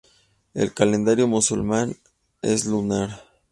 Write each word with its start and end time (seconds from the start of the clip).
El 0.55 0.73
calendario 0.73 1.27
musulmán 1.27 1.95
es 2.41 2.65
lunar. 2.65 3.21